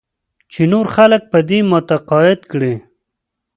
چې 0.51 0.61
نور 0.71 0.85
خلک 0.95 1.21
په 1.31 1.39
دې 1.49 1.59
متقاعد 1.71 2.39
کړې. 2.51 2.73